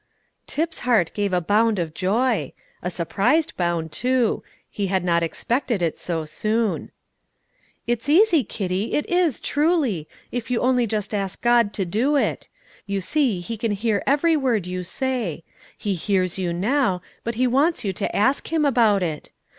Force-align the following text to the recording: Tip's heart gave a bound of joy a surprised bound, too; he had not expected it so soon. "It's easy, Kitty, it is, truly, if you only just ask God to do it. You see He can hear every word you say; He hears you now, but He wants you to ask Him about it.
Tip's 0.47 0.79
heart 0.79 1.11
gave 1.13 1.31
a 1.31 1.39
bound 1.39 1.77
of 1.77 1.93
joy 1.93 2.53
a 2.81 2.89
surprised 2.89 3.55
bound, 3.55 3.91
too; 3.91 4.41
he 4.67 4.87
had 4.87 5.03
not 5.03 5.21
expected 5.21 5.79
it 5.83 5.99
so 5.99 6.25
soon. 6.25 6.89
"It's 7.85 8.09
easy, 8.09 8.43
Kitty, 8.43 8.93
it 8.95 9.07
is, 9.07 9.39
truly, 9.39 10.07
if 10.31 10.49
you 10.49 10.59
only 10.59 10.87
just 10.87 11.13
ask 11.13 11.43
God 11.43 11.71
to 11.75 11.85
do 11.85 12.15
it. 12.15 12.49
You 12.87 12.99
see 12.99 13.41
He 13.41 13.57
can 13.57 13.73
hear 13.73 14.01
every 14.07 14.35
word 14.35 14.65
you 14.65 14.81
say; 14.83 15.43
He 15.77 15.93
hears 15.93 16.35
you 16.35 16.51
now, 16.51 17.03
but 17.23 17.35
He 17.35 17.45
wants 17.45 17.83
you 17.85 17.93
to 17.93 18.15
ask 18.15 18.51
Him 18.51 18.65
about 18.65 19.03
it. 19.03 19.29